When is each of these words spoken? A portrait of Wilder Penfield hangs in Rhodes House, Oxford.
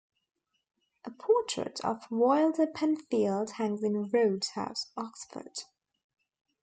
A 1.05 1.11
portrait 1.11 1.79
of 1.81 2.09
Wilder 2.09 2.65
Penfield 2.65 3.51
hangs 3.57 3.83
in 3.83 4.09
Rhodes 4.09 4.49
House, 4.49 4.87
Oxford. 4.97 5.59